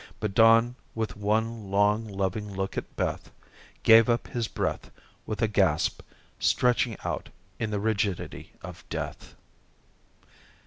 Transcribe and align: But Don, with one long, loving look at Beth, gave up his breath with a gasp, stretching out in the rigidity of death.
But 0.19 0.33
Don, 0.33 0.75
with 0.95 1.15
one 1.15 1.69
long, 1.69 2.07
loving 2.07 2.51
look 2.55 2.75
at 2.75 2.95
Beth, 2.95 3.29
gave 3.83 4.09
up 4.09 4.25
his 4.29 4.47
breath 4.47 4.89
with 5.27 5.43
a 5.43 5.47
gasp, 5.47 6.01
stretching 6.39 6.97
out 7.05 7.29
in 7.59 7.69
the 7.69 7.79
rigidity 7.79 8.51
of 8.63 8.83
death. 8.89 9.35